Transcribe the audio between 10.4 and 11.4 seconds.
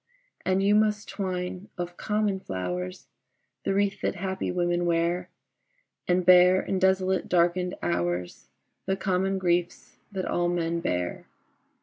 men bear.